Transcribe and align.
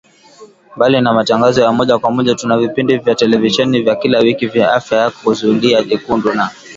Mbali 0.75 1.01
na 1.01 1.13
matangazo 1.13 1.61
ya 1.61 1.71
moja 1.71 1.97
kwa 1.97 2.11
moja 2.11 2.35
tuna 2.35 2.57
vipindi 2.57 2.97
vya 2.97 3.15
televisheni 3.15 3.81
vya 3.81 3.95
kila 3.95 4.19
wiki 4.19 4.47
vya 4.47 4.73
Afya 4.73 4.97
Yako 4.97 5.33
Zulia 5.33 5.83
Jekundu 5.83 6.33
na 6.33 6.51